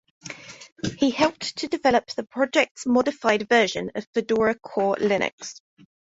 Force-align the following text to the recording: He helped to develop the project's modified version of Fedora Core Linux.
He 0.97 1.11
helped 1.11 1.57
to 1.57 1.67
develop 1.67 2.07
the 2.15 2.23
project's 2.23 2.87
modified 2.87 3.47
version 3.47 3.91
of 3.93 4.07
Fedora 4.15 4.55
Core 4.55 4.95
Linux. 4.95 5.61